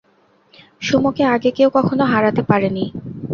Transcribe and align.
সুমোকে 0.81 1.23
আগে 1.25 1.49
কেউ 1.57 1.69
কখনো 1.77 2.03
হারাতে 2.05 2.41
পারেনি। 2.49 2.85